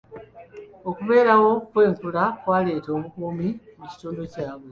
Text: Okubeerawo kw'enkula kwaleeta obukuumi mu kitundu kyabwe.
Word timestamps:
Okubeerawo 0.89 1.51
kw'enkula 1.69 2.23
kwaleeta 2.41 2.89
obukuumi 2.97 3.47
mu 3.79 3.85
kitundu 3.91 4.21
kyabwe. 4.33 4.59